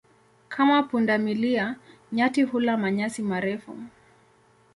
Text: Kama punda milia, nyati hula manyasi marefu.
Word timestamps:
Kama 0.49 0.83
punda 0.83 1.17
milia, 1.17 1.75
nyati 2.11 2.43
hula 2.43 2.77
manyasi 2.77 3.21
marefu. 3.21 3.77